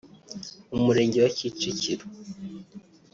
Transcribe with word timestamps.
mu 0.73 0.77
Murenge 0.85 1.17
wa 1.19 1.31
Kicukiro 1.37 2.05